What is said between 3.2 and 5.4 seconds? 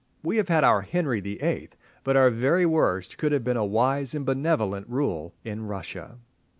would have been a wise and benevolent rule